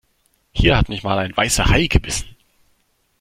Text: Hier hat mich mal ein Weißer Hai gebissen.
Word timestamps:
Hier 0.51 0.75
hat 0.77 0.89
mich 0.89 1.03
mal 1.03 1.19
ein 1.19 1.37
Weißer 1.37 1.69
Hai 1.69 1.85
gebissen. 1.85 2.35